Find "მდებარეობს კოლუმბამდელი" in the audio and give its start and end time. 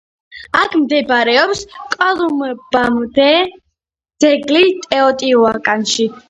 0.83-3.45